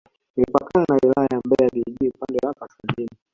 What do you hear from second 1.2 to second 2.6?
ya Mbeya vijijini upande wa